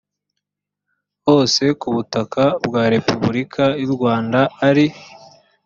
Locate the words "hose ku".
1.25-1.87